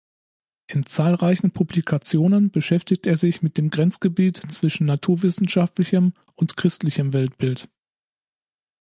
[0.65, 7.69] In zahlreichen Publikationen beschäftigt er sich mit dem Grenzgebiet zwischen naturwissenschaftlichem und christlichem Weltbild.